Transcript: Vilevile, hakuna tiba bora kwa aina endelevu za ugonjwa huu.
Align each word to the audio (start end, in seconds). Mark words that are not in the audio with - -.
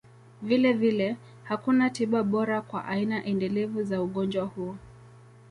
Vilevile, 0.41 1.17
hakuna 1.43 1.89
tiba 1.89 2.23
bora 2.23 2.61
kwa 2.61 2.85
aina 2.85 3.25
endelevu 3.25 3.83
za 3.83 4.01
ugonjwa 4.01 4.45
huu. 4.45 4.75